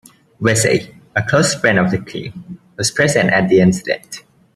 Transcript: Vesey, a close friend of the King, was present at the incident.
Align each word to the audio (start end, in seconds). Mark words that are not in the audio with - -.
Vesey, 0.39 0.95
a 1.15 1.21
close 1.21 1.53
friend 1.53 1.77
of 1.77 1.91
the 1.91 1.99
King, 1.99 2.57
was 2.75 2.89
present 2.89 3.29
at 3.29 3.49
the 3.49 3.59
incident. 3.61 4.23